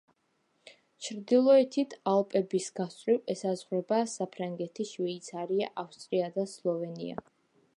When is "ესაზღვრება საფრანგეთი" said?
3.33-4.87